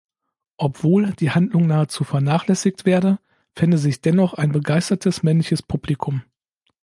[0.57, 3.19] Obwohl die Handlung nahezu vernachlässigt werde,
[3.55, 6.23] fände sich dennoch ein begeistertes männliches Publikum.